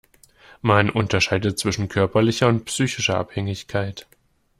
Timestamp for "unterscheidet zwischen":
0.89-1.87